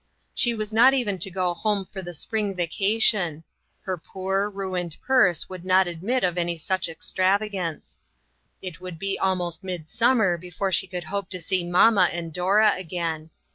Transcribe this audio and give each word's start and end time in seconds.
She 0.33 0.55
was 0.55 0.73
not 0.73 0.95
even 0.95 1.19
to 1.19 1.29
go 1.29 1.53
home 1.53 1.85
for 1.85 2.01
the 2.01 2.15
spring 2.15 2.55
vacation; 2.55 3.43
her 3.83 3.99
poor, 3.99 4.49
ruined 4.49 4.97
purse 5.05 5.47
would 5.47 5.63
not 5.63 5.85
admit 5.85 6.23
of 6.23 6.39
any 6.39 6.57
such 6.57 6.89
extravagance. 6.89 7.99
It 8.63 8.81
would 8.81 8.97
be 8.97 9.19
almost 9.19 9.63
midsummer 9.63 10.39
before 10.39 10.71
she 10.71 10.87
could 10.87 11.03
hope 11.03 11.29
to 11.29 11.39
see 11.39 11.63
mamma 11.63 12.09
and 12.11 12.33
Dora 12.33 12.71
again. 12.75 13.29